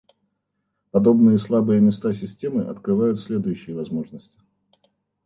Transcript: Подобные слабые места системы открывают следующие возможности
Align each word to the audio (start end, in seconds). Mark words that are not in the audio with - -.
Подобные 0.89 1.37
слабые 1.37 1.79
места 1.79 2.11
системы 2.11 2.63
открывают 2.63 3.19
следующие 3.19 3.75
возможности 3.75 4.39